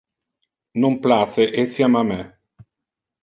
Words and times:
Non 0.83 0.93
place 1.03 1.45
etiam 1.65 1.93
a 2.01 2.03
me. 2.09 2.19